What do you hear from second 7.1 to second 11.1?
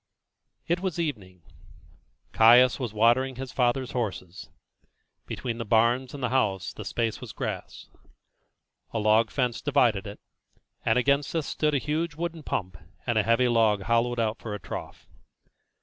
was grass; a log fence divided it, and